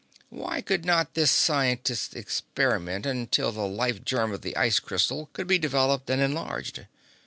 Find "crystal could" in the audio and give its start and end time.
4.79-5.45